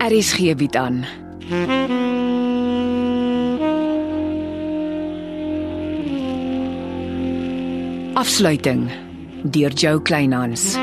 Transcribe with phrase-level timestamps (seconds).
[0.00, 1.04] RSG bied aan.
[8.14, 8.90] Afsluiting
[9.42, 10.78] deur Jo Kleinhans.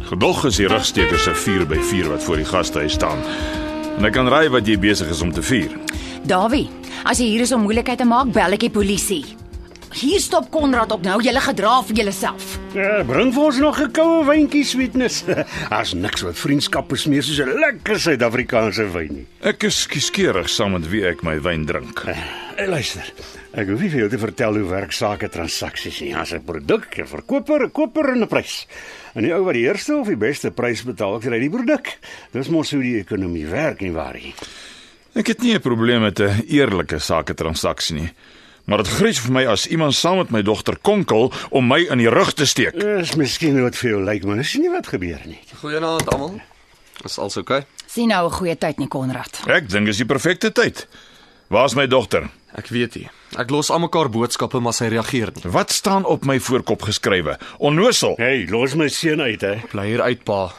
[0.00, 3.18] Gedog is die rugsteker se 4 by 4 wat voor die gastehuis staan.
[3.98, 5.74] En ek kan raai wat jy besig is om te vier.
[6.22, 6.68] Dawie,
[7.02, 9.24] as jy hier is om moeilikheid te maak, bel ek die polisie.
[9.94, 12.56] Hier stop Konrad op nou, julle gedra vir julleself.
[12.74, 15.22] Ja, bring vir ons nog 'n koue wyntjie sweetness.
[15.70, 19.26] Daar's niks wat vriendskap besmeer soos 'n lekker Suid-Afrikaanse wyn nie.
[19.40, 22.02] Ek is kieskeurig saam met wie ek my wyn drink.
[22.02, 23.06] Hey, luister.
[23.54, 26.14] Ek hoef nie vir jou te vertel hoe werk sake transaksies nie.
[26.14, 28.66] As 'n produk, 'n verkoper, 'n koper en 'n prys.
[29.14, 31.98] En die ou wat die eerste of die beste prys betaal, kry die produk.
[32.32, 34.34] Dis mos hoe die ekonomie werk nie waar nie.
[35.14, 38.10] Ek het nie 'n probleem met 'n eerlike sake transaksie nie.
[38.64, 42.00] Maar dit grys vir my as iemand saam met my dogter konkel om my in
[42.00, 42.78] die rug te steek.
[42.80, 45.40] Dis miskien wat vir jou lyk, maar dis nie wat gebeur nie.
[45.60, 46.38] Goeienaand almal.
[47.04, 47.60] Is alles oukei?
[47.60, 47.84] Okay?
[47.86, 49.42] Sien nou 'n goeie tyd nie Konrad.
[49.46, 50.86] Ek dink dis die perfekte tyd.
[51.48, 52.30] Waar's my dogter?
[52.54, 53.10] Ek weet nie.
[53.36, 55.50] Ek los almekaar boodskappe maar sy reageer nie.
[55.50, 57.38] Wat staan op my voorkop geskrywe?
[57.58, 58.14] Onnosel.
[58.16, 59.60] Hey, los my seun uit hè.
[59.70, 60.52] Bly hier uit pa.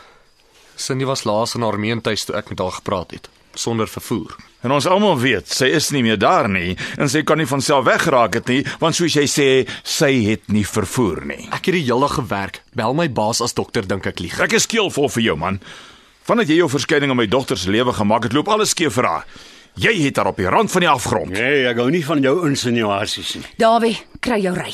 [0.75, 4.35] Cindy was laas in haar meentuis toe ek met haar gepraat het sonder vervoer.
[4.65, 7.61] En ons almal weet, sy is nie meer daar nie en sy kan nie van
[7.61, 9.47] self weggeraak het nie, want soos jy sê,
[9.85, 11.43] sy het nie vervoer nie.
[11.53, 12.61] Ek het die hele dag gewerk.
[12.73, 14.39] Bel my baas as dokter dink ek lieg.
[14.41, 15.59] Ek is skeelvol vir jou man.
[16.25, 19.05] Vandat jy jou verskyning in my dogter se lewe gemaak het, loop alles skeef vir
[19.11, 19.27] haar.
[19.77, 21.33] Jy het haar op die rand van die afgrond.
[21.35, 23.45] Nee, ek hou nie van jou insinuasies nie.
[23.59, 24.71] Dawie, kry jou ry.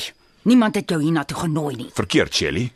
[0.48, 1.88] Niemand het jou hiernatoe genooi nie.
[1.94, 2.68] Verkeerd, Shelly.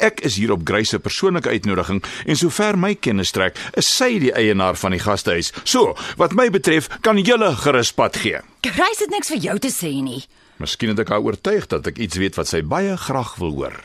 [0.00, 4.14] Ek is hier op Grace se persoonlike uitnodiging en sover my kennis strek, is sy
[4.22, 5.52] die eienaar van die gastehuis.
[5.68, 8.40] So, wat my betref, kan julle gerus pad gee.
[8.64, 10.22] Grys het niks vir jou te sê nie.
[10.60, 13.76] Miskien het ek haar oortuig dat ek iets weet wat sy baie graag wil hoor.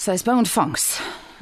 [0.00, 0.94] Sy is by ontvangs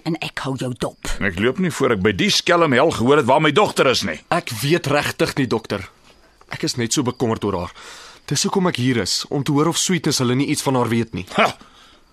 [0.06, 1.10] en ek hou jou dop.
[1.22, 4.02] Ek loop nie voor ek by die skelm hel gehoor het waar my dogter is
[4.06, 4.18] nie.
[4.34, 5.86] Ek weet regtig nie dokter.
[6.50, 7.74] Ek is net so bekommerd oor haar.
[8.26, 10.90] Dis hoekom ek hier is om te hoor of Sweetness hulle nie iets van haar
[10.90, 11.26] weet nie.
[11.38, 11.52] Ha!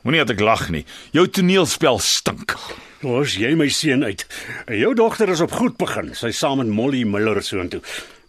[0.06, 0.84] Moenie dat ek lag nie.
[1.18, 2.54] Jou toneelspel stink.
[3.02, 4.22] Los jy my seun uit.
[4.70, 6.12] En jou dogter is op goed begin.
[6.14, 7.80] Sy saam met Molly Miller soontoe.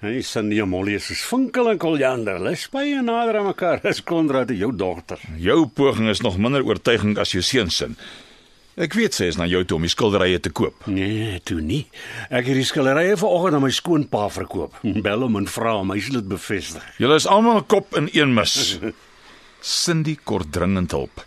[0.01, 2.39] Hy Cindy en Molly is soos vinkel en koljander.
[2.41, 3.83] Hulle spy nader aan mekaar.
[3.85, 5.21] Dis Konrad en jou dogter.
[5.37, 7.91] Jou poging is nog minder oortuigend as jou seun se.
[8.81, 10.87] Ek weet sy is na jou toe om die skilderye te koop.
[10.89, 11.83] Nee, toe nie.
[12.31, 14.79] Ek het die skilderye vanoggend aan my skoonpa verkoop.
[15.05, 16.89] Bel hom en vra hom, hy sal dit bevestig.
[17.01, 18.57] Julle is almal kop in een mis.
[19.77, 21.21] Cindy kort dringend hulp.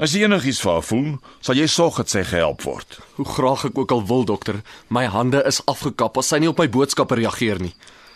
[0.00, 1.08] As jy enigiets vir haar voel,
[1.44, 2.94] sal jy sorg dat sy gehelp word.
[3.18, 6.62] Hoe graag ek ook al wil dokter, my hande is afgekap as sy nie op
[6.62, 7.74] my boodskappe reageer nie.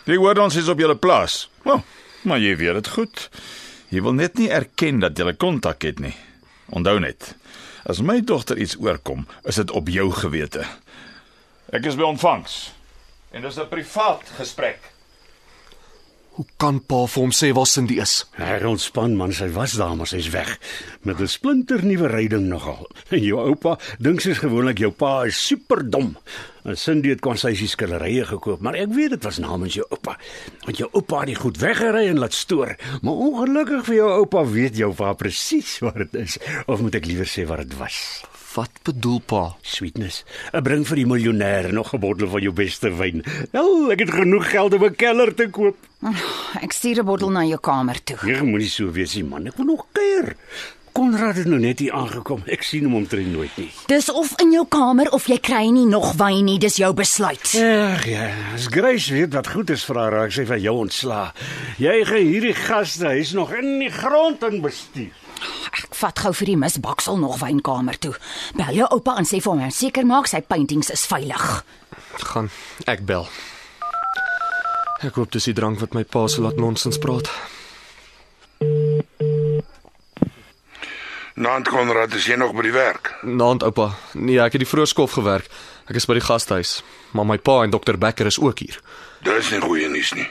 [0.09, 1.43] Jy hoor ons is op julle plaas.
[1.61, 1.83] Wel,
[2.25, 3.27] maar jy weet dit goed.
[3.93, 6.15] Jy wil net nie erken dat jy kontak het nie.
[6.73, 7.35] Onthou net,
[7.85, 10.65] as my dogter iets oorkom, is dit op jou gewete.
[11.69, 12.73] Ek is by ontvangs.
[13.29, 14.94] En dis 'n privaat gesprek.
[16.35, 18.25] Hoe kan pa vir hom sê waar Cindy is?
[18.35, 20.57] Hy ontspan man, sy was daar, maar sy's weg
[21.07, 22.89] met 'n splinter nuwe ryding nogal.
[23.09, 26.17] En jou oupa dink soos gewoonlik jou pa is super dom.
[26.65, 30.17] En Cindy het kon sy skillerye gekoop, maar ek weet dit was namens jou oupa.
[30.65, 32.75] Want jou oupa het dit goed weggery en laat stoor.
[33.01, 37.05] Maar ongelukkig vir jou oupa weet jou pa presies waar dit is, of moet ek
[37.05, 38.25] liewer sê waar dit was.
[38.55, 39.41] Wat bedoel pa?
[39.67, 40.21] Sweetness.
[40.55, 43.23] Ek bring vir die miljonêr nog 'n bottel van jou beste wyn.
[43.51, 45.75] Wel, ek het genoeg geld om 'n keller te koop.
[46.61, 48.17] Ek stuur 'n bottel na jou kamer toe.
[48.23, 49.47] Jy moenie so wees nie, man.
[49.47, 50.35] Ek wil nog kuier.
[50.93, 52.43] Konrad het nou net hier aangekom.
[52.47, 53.71] Ek sien hom omtrent nooit nie.
[53.87, 57.43] Dis of in jou kamer of jy kry nie nog wyn nie, dis jou besluit.
[57.59, 61.33] Ag ja, as Grace weet wat goed is vir haar, raak sy van jou ontsla.
[61.77, 65.11] Jy gaan hierdie gaste huis nog in die grond in bestuur.
[65.95, 68.13] Vat gou vir die misbaksel nog wynkamer toe.
[68.57, 71.45] Bel jou oupa en sê vir hom seker maak sy paintings is veilig.
[72.31, 72.49] Gaan
[72.91, 73.27] ek bel.
[75.05, 77.29] Ek hoop dis die drank wat my pa se laat nonsens praat.
[81.35, 83.09] Naand Konrad, is jy nog by die werk?
[83.27, 83.89] Naand oupa.
[84.15, 85.49] Nee, ek het die vroeë skof gewerk.
[85.91, 86.77] Ek is by die gastehuis,
[87.11, 88.79] maar my pa en dokter Becker is ook hier.
[89.27, 90.27] Dis nie goeie nuus nie.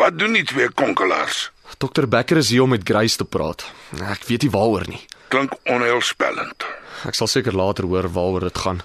[0.00, 1.50] Wat doen die twee konkelaars?
[1.80, 3.64] Dokter Becker is hier om met Grace te praat.
[4.04, 5.00] Ek weet nie waaroor nie.
[5.32, 6.66] Klink onheilspellend.
[7.08, 8.82] Ek sal seker later hoor waaroor dit gaan.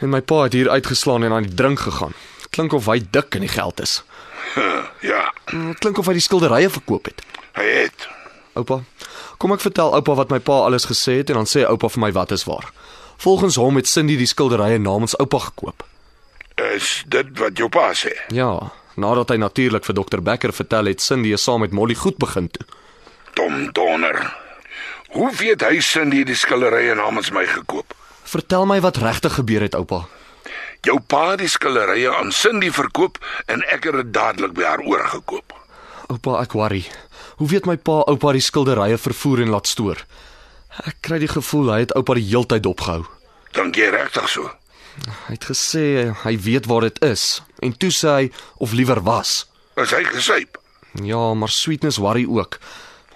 [0.00, 2.14] En my pa het hier uitgeslaan en aan die drink gegaan.
[2.52, 3.98] Klink of hy dik in die geld is.
[5.04, 7.20] Ja, Dit klink of hy die skilderye verkoop het.
[7.56, 8.08] hy het.
[8.56, 8.80] Oupa,
[9.40, 12.00] kom ek vertel oupa wat my pa alles gesê het en dan sê oupa vir
[12.04, 12.68] my wat is waar.
[13.24, 15.84] Volgens hom het Cindy die skilderye namens oupa gekoop.
[16.72, 18.12] Is dit wat jou pa sê?
[18.32, 22.18] Ja, nadat hy natuurlik vir dokter Becker vertel het Cindy is saam met Molly goed
[22.18, 22.66] begin toe.
[23.34, 24.20] Dom donor.
[25.12, 27.94] Hoe weet hy Cindy die skillerye namens my gekoop?
[28.24, 30.04] Vertel my wat regtig gebeur het, oupa.
[30.82, 34.80] Jou pa het die skillerye aan Cindy verkoop en ek het dit dadelik by haar
[34.82, 35.52] oorgekoop.
[36.08, 36.84] Oupa, ek worry.
[37.38, 40.00] Hoe weet my pa oupa die skilderye vervoer en laat stoor?
[40.88, 43.04] Ek kry die gevoel hy het oupa die heeltyd opgehou.
[43.52, 44.48] Dink jy regtig so?
[45.26, 48.30] Hy het gesê hy weet waar dit is en toe sê hy
[48.60, 49.46] of liewer was.
[49.80, 50.58] Is hy gesyp?
[51.00, 52.58] Ja, maar sweetness worry ook.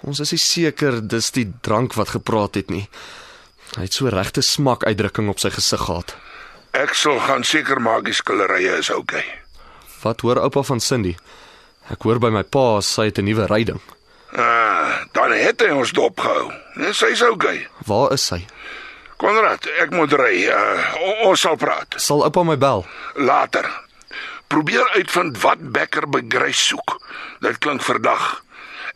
[0.01, 2.87] Ons is nie seker dis die drank wat gepraat het nie.
[3.75, 6.15] Hy het so regte smak uitdrukking op sy gesig gehad.
[6.77, 9.21] Ek sal gaan seker maak die skillerye is oukei.
[9.21, 9.43] Okay.
[10.03, 11.15] Wat hoor oupa van Cindy?
[11.93, 13.81] Ek hoor by my pa sy het 'n nuwe ryding.
[14.33, 16.51] Ah, dan het hy ons dopgehou.
[16.91, 17.65] Sy's oukei.
[17.65, 17.67] Okay.
[17.85, 18.45] Waar is sy?
[19.17, 20.43] Konrad, ek moet ry.
[20.45, 22.85] Uh, ons sal praat Sal oupa my bel?
[23.15, 23.65] later.
[24.47, 26.95] Probeer uitvind wat Becker by Grace soek.
[27.43, 28.27] Dit klink verdag.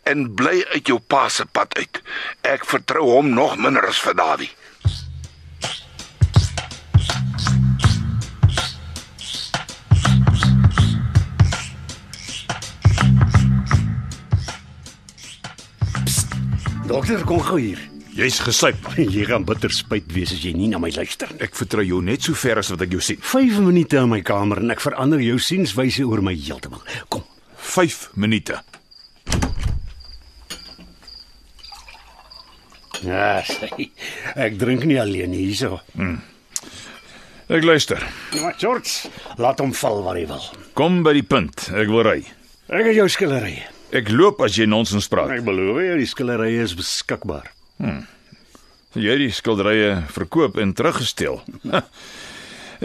[0.08, 2.00] En bly uit jou pa se pad uit.
[2.54, 4.50] Ek vertrou hom nog minder as vir Dawie.
[16.86, 17.91] Dokter, kom gou hier.
[18.12, 18.90] Jy's gesyp.
[19.00, 21.40] Jy gaan bitter spyt wees as jy nie na my luister nie.
[21.46, 23.20] Ek vertrou jou net so ver as wat ek jou sien.
[23.24, 26.82] 5 minute in my kamer en ek verander jou sienswyse oor my heeltemal.
[27.12, 27.24] Kom.
[27.72, 28.58] 5 minute.
[33.02, 33.70] Ja, sê.
[34.38, 35.80] Ek drink nie alleen hierso.
[37.52, 37.98] Ek luister.
[38.38, 39.08] Maar George,
[39.40, 40.44] laat hom val waar hy wil.
[40.78, 41.66] Kom by die punt.
[41.74, 42.20] Ek wil ry.
[42.72, 43.56] Ek het jou skillery.
[43.92, 45.32] Ek loop as jy nonsens praat.
[45.34, 47.50] Ek beloof jou, die skillery is beskikbaar.
[48.92, 51.40] Jy het die skilderye verkoop en teruggesteel.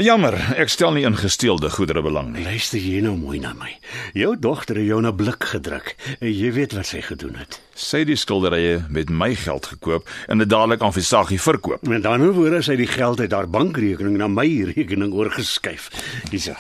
[0.08, 2.44] Jammer, ek stel nie in gesteelde goedere belang nie.
[2.46, 3.72] Luister jy nou mooi na my.
[4.18, 5.96] Jou dogter het jou na blik gedruk.
[6.22, 7.58] Jy weet wat sy gedoen het.
[7.78, 11.84] Sy die skilderye met my geld gekoop en dit dadelik aan Visagie verkoop.
[11.86, 15.92] Met ander woorde, sy het die geld uit haar bankrekening na my rekening oorgeskuif.
[16.32, 16.56] Hierso.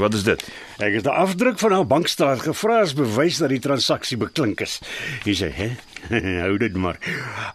[0.00, 0.40] Wat is dit?
[0.80, 4.80] Ek het 'n afdruk van haar bankstaat gevra as bewys dat die transaksie beklink is.
[5.24, 5.76] Hy sê, "Hè,
[6.44, 6.98] hou dit maar.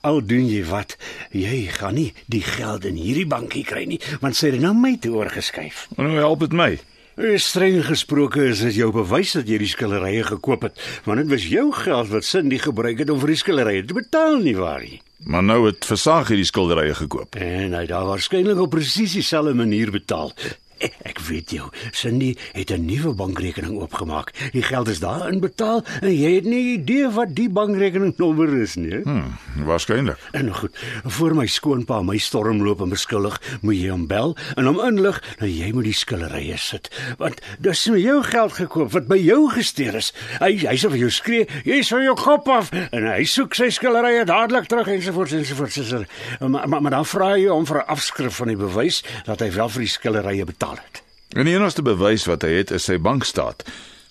[0.01, 0.95] Al doen jy wat,
[1.31, 4.73] jy gaan nie die geld in hierdie bankie kry nie, want sy het dit na
[4.73, 6.79] my toe oorgeskuif." En hoe help dit my?
[7.17, 11.31] Eh, Streng gesproke is dit jou bewys dat jy die skillerye gekoop het, want dit
[11.31, 14.85] was jou geld wat Cindy gebruik het om vir die skillerye te betaal nie waar
[14.85, 14.99] nie.
[15.25, 17.33] Maar nou het Visagie die skilderye gekoop.
[17.41, 20.29] En hy het daar waarskynlik op presies dieselfde manier betaal.
[20.77, 24.33] Ek, weet jou, Cindy het 'n nuwe bankrekening oopgemaak.
[24.51, 29.01] Die geld is daarin betaal en jy het nie idee wat die bankrekeningnommer is nie.
[29.03, 29.23] Hm,
[29.65, 30.17] waarskynlik.
[30.31, 34.79] En goed, voor my skoonpa my stormloop en beskuldig, moet jy hom bel en hom
[34.79, 39.17] inlig dat jy moet die skillerye sit, want dis met jou geld gekoop wat by
[39.17, 40.13] jou gesteel is.
[40.39, 43.69] Hy hy sê vir jou skree, jy's van jou kop af en hy soek sy
[43.69, 45.77] skillerye dadelik terug ensovoorts ensovoorts.
[45.77, 46.11] ensovoorts.
[46.39, 49.51] Maar, maar maar dan vra jy hom vir 'n afskrif van die bewys dat hy
[49.51, 51.03] wel vir die skillerye betaal het.
[51.35, 53.63] En die enigste bewys wat hy het is sy bankstaat.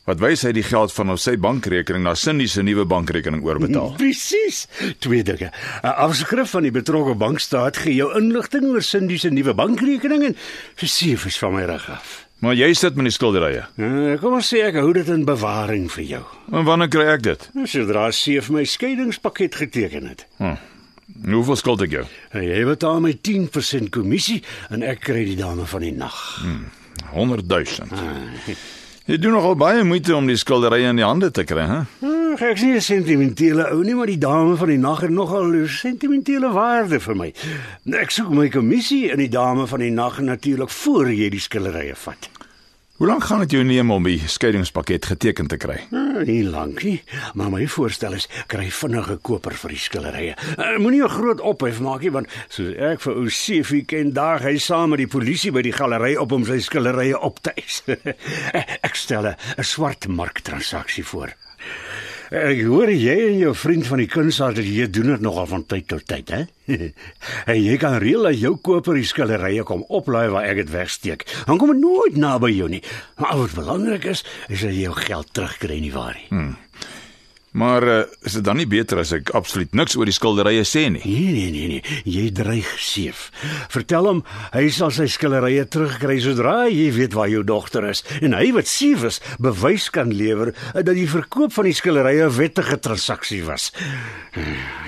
[0.07, 3.97] Wat wys hy die geld van op sy bankrekening na Cindy se nuwe bankrekening oorbetaal.
[4.01, 4.67] Presies.
[5.03, 5.51] Twee dinge.
[5.83, 10.39] 'n Afskrif van die betrokke bankstaat gee jou inligting oor Cindy se nuwe bankrekening en
[10.79, 12.23] verseef is van my rug af.
[12.39, 13.65] Maar jy sit met die skilderye.
[13.81, 16.23] Uh, kom ons sê ek hou dit in bewaring vir jou.
[16.53, 17.51] En wanneer kry ek dit?
[17.65, 20.27] Sodra Seef my skeiingspakket geteken het.
[21.07, 22.05] Hoeveel skuld ek jou?
[22.35, 24.41] En jy betaal my 10% kommissie
[24.75, 26.17] en ek kry die dame van die nag.
[27.13, 28.57] 100 000.
[29.07, 31.79] Jy doen nogal baie moeite om die skilderye in die hande te kry, hè?
[32.37, 35.11] Ag, ek is nie 'n sentimentele ou nie, maar die dame van die nag het
[35.11, 37.33] nogal 'n sentimentele waarde vir my.
[37.95, 41.95] Ek soek my kommissie in die dame van die nag natuurlik voor jy die skillerye
[41.95, 42.29] vat.
[42.97, 45.75] Hoe lank gaan dit jou neem om die skeidingspakket geteken te kry?
[45.93, 47.03] Ah, nie lank nie,
[47.37, 50.33] maar my voorstel is kry vinnige koper vir die skillerye.
[50.57, 54.49] Uh, Moenie 'n groot ophef maak nie want soos ek vir ou Seefie ken, daag
[54.49, 57.83] hy saam met die polisie by die galery op om sy skillerye op te eis.
[58.89, 61.37] ek stel 'n swart mark transaksie voor.
[62.35, 66.07] Ek hoor jy en jou vriend van die kunsatelier doen dit nogal van tyd tot
[66.11, 66.43] tyd, hè?
[67.53, 71.23] en jy kan reël dat jou koper die skillerye kom oplaai waar ek dit wegsteek.
[71.47, 72.83] Dan kom dit nooit naby jou nie.
[73.23, 76.27] Maar wat belangrik is, is dat jy jou geld terugkry nie waar nie.
[76.33, 76.55] Hmm.
[77.57, 77.99] Maar uh,
[78.29, 81.01] is dit dan nie beter as ek absoluut niks oor die skilderye sê nie?
[81.09, 83.31] Nee nee nee nee, jy dreig seef.
[83.73, 84.21] Vertel hom
[84.53, 88.69] hy sal sy skillerye terugkry sodra jy weet waar jou dogter is en hy wat
[88.69, 93.41] seef is, bewys kan lewer eh, dat die verkoop van die skillerye 'n wettige transaksie
[93.47, 93.71] was.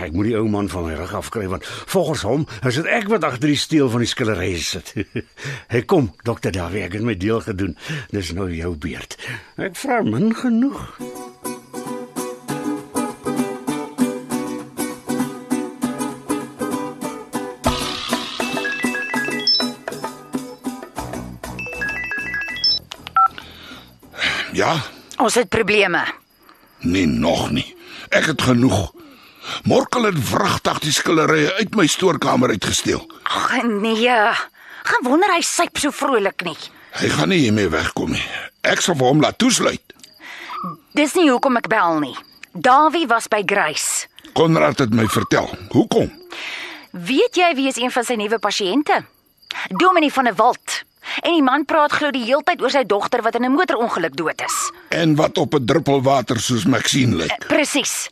[0.04, 3.08] Ek moet die ou man van my rug afkry want volgens hom is dit ek
[3.08, 4.92] wat agter die steel van die skillerye sit.
[5.72, 7.76] Hy kom, dokter Davie, ek het my deel gedoen.
[8.12, 9.16] Dis nou jou beurt.
[9.56, 11.27] Ek vra min genoeg.
[24.59, 24.75] Ja,
[25.19, 26.05] Ons het probleme.
[26.79, 27.77] nee nog nie.
[28.09, 28.93] Ek het genoeg.
[29.65, 33.03] Morkel het vragtig die skillerye uit my stoorkamer uitgesteel.
[33.23, 34.09] Ag nee.
[34.88, 36.57] Gaan wonder hy syp so vrolik nie.
[36.99, 38.25] Hy gaan nie hiermee wegkom nie.
[38.62, 39.95] Ek sal vir hom laat toesluit.
[40.95, 42.15] Dis nie hoekom ek bel nie.
[42.53, 44.07] Dawie was by Grace.
[44.35, 45.50] Konrad het my vertel.
[45.75, 46.11] Hoekom?
[46.93, 49.03] Weet jy wie is een van sy nuwe pasiënte?
[49.71, 50.83] Dominee van der Walt.
[51.20, 54.40] En die man praat glo die heeltyd oor sy dogter wat in 'n motorongeluk dood
[54.40, 54.56] is.
[54.88, 57.46] En wat op 'n druppel water soos Maxine lyk.
[57.46, 58.08] Presies.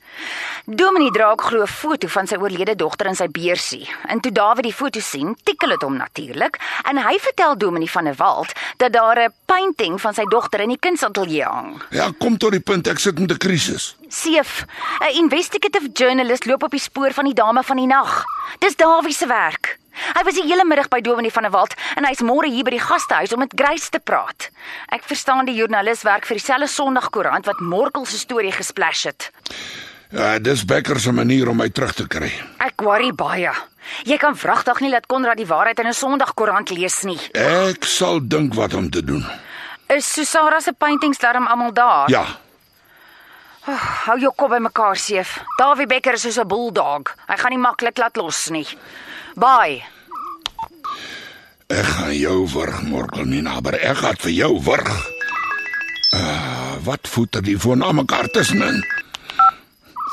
[0.64, 3.88] Dominee dra ook glo 'n foto van sy oorlede dogter in sy beursie.
[4.06, 8.04] En toe Dawie die foto sien, tikkel dit hom natuurlik, en hy vertel Dominee van
[8.04, 11.82] der Walt dat daar 'n painting van sy dogter in die kunsatelier hang.
[11.90, 13.96] Ja, kom tot die punt ek sit met 'n krisis.
[14.08, 14.64] Seef,
[15.00, 18.25] 'n investigative journalist loop op die spoor van die dame van die nag.
[18.58, 19.78] Dis Dawie se werk.
[20.15, 22.71] Hy was die hele middag by Dominee van der Walt en hy's môre hier by
[22.71, 24.50] die gastehuis om met Grace te praat.
[24.93, 29.31] Ek verstaan die joernalis werk vir dieselfde Sondagkoerant wat Morkel se storie gesplash het.
[30.12, 32.31] Ja, dis Becker se manier om my terug te kry.
[32.62, 33.53] Ek worry baie.
[34.07, 37.19] Jy kan vragtig nie laat Konrad die waarheid in 'n Sondagkoerant lees nie.
[37.35, 39.25] Ek sal dink wat om te doen.
[39.88, 42.11] Is Susara se paintings darm almal daar?
[42.11, 42.26] Ja,
[44.07, 45.41] Hou jou kop bymekaar, Seef.
[45.59, 47.15] Dawie Becker is soos 'n bulldog.
[47.26, 48.67] Hy gaan nie maklik laat los nie.
[49.37, 49.83] Bye.
[51.66, 53.75] ek gaan jou wurg, Morkel nie naby.
[53.85, 54.93] Ek gaan vir jou wurg.
[56.16, 58.78] Uh, wat voet er die voor na mekaar tussenin?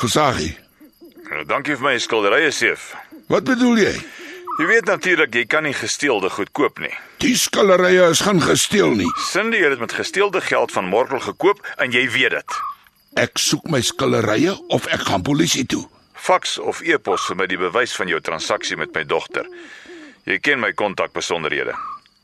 [0.02, 0.58] Versagie.
[1.30, 2.90] Nou, dankie vir my skilderye seef.
[3.32, 3.94] Wat bedoel jy?
[4.60, 6.92] Jy weet natuurlik jy kan nie gesteelde goed koop nie.
[7.24, 9.08] Die skillerye is gaan gesteel nie.
[9.32, 12.60] Cindy het dit met gesteelde geld van Morkel gekoop en jy weet dit.
[13.24, 15.86] Ek soek my skillerye of ek gaan polisie toe.
[16.24, 19.48] Faks of e-pos vir my die bewys van jou transaksie met my dogter.
[20.24, 21.76] Jy ken my kontakbesonderhede.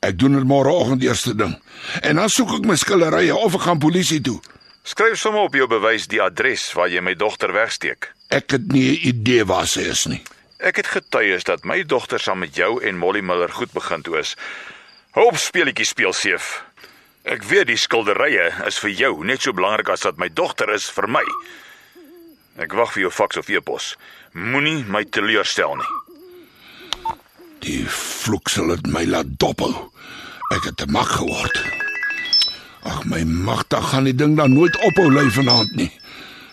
[0.07, 1.57] Ek doen dit môreoggend eerste ding.
[2.07, 4.37] En dan soek ek my skillerye of ek gaan polisie toe.
[4.87, 8.07] Skryf sommer op jou bewys die adres waar jy my dogter wegsteek.
[8.31, 10.23] Ek het nie 'n idee waar sy is nie.
[10.59, 14.17] Ek het getuies dat my dogter saam met jou en Molly Miller goed begin toe
[14.19, 14.35] is.
[15.11, 16.63] Hoop speletjie speel seef.
[17.23, 20.89] Ek weet die skilderye is vir jou net so belangrik as dat my dogter is
[20.89, 21.23] vir my.
[22.59, 23.93] Ek wag vir jou faks of e-pos.
[24.35, 25.91] Moenie my teleurstel nie.
[27.63, 29.71] Die vloek sal dit my laat dophou.
[30.55, 31.61] Ek het te mak geword.
[32.83, 35.91] Ag my magtig gaan die ding dan nooit ophou lê vanaand nie.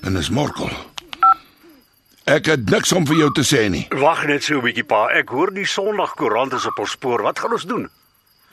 [0.06, 0.70] En is Morkel.
[2.26, 3.86] Ek het niks om vir jou te sê nie.
[3.90, 5.10] Wag net so 'n bietjie pa.
[5.10, 7.22] Ek hoor die Sondagkoerant is op ons spoor.
[7.22, 7.90] Wat gaan ons doen?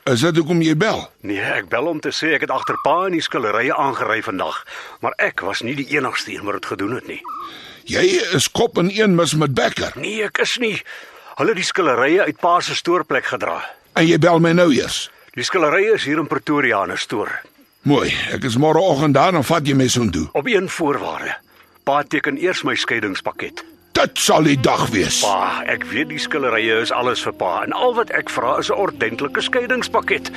[0.03, 1.05] Is dit hoekom jy bel?
[1.23, 4.57] Nee, ek bel om te sê ek het agter pa in die skillerye aangery vandag,
[4.99, 7.21] maar ek was nie die enigste een wat dit gedoen het nie.
[7.87, 8.03] Jy
[8.35, 10.75] is kop in een mis met Becker Nee, ek is nie.
[11.37, 13.61] Hulle het die skillerye uit pa se stoorplek gedra.
[13.95, 15.09] en jy bel my nou eers.
[15.35, 17.29] Die skillerye is hier in Pretoria in 'n stoor.
[17.83, 20.27] Mooi, ek is môreoggend daar en vat jy my soontoe.
[20.33, 21.35] Op een voorwaarde.
[21.83, 23.63] Pa teken eers my skeidingspakket.
[23.93, 25.19] Dit sal die dag wees.
[25.21, 28.71] Pa, ek weet die skillerye is alles vir pa en al wat ek vra is
[28.73, 30.31] 'n ordentlike skeidingspakket.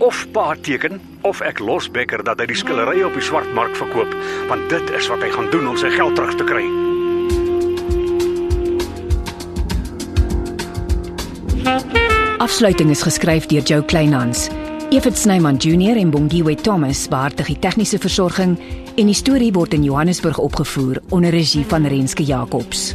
[0.00, 4.16] Of pa teken of ek los Becker dat hy die skillerye op die swartmark verkoop,
[4.48, 6.64] want dit is wat hy gaan doen om sy geld terug te kry.
[12.38, 14.48] Afsluiting is geskryf deur Jo Kleinhans.
[14.90, 18.52] Evit Snyman Junior en Bongwe Thomas beheer die tegniese versorging
[18.94, 22.92] en die storie word in Johannesburg opgevoer onder regie van Renske Jacobs.